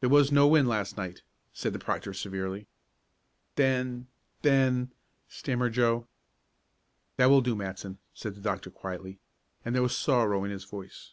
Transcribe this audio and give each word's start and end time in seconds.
"There 0.00 0.08
was 0.08 0.32
no 0.32 0.48
wind 0.48 0.66
last 0.66 0.96
night," 0.96 1.20
said 1.52 1.74
the 1.74 1.78
proctor 1.78 2.14
severely. 2.14 2.66
"Then 3.56 4.06
then" 4.40 4.92
stammered 5.28 5.74
Joe. 5.74 6.06
"That 7.18 7.26
will 7.26 7.42
do, 7.42 7.54
Matson," 7.54 7.98
said 8.14 8.34
the 8.34 8.40
doctor 8.40 8.70
quietly, 8.70 9.18
and 9.66 9.74
there 9.74 9.82
was 9.82 9.94
sorrow 9.94 10.42
in 10.44 10.50
his 10.50 10.64
voice. 10.64 11.10